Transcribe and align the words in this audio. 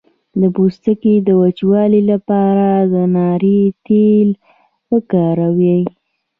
د 0.41 0.43
پوستکي 0.55 1.15
د 1.27 1.29
وچوالي 1.41 2.01
لپاره 2.11 2.67
د 2.93 2.95
ناریل 3.15 3.67
تېل 3.85 4.29
وکاروئ 4.93 5.81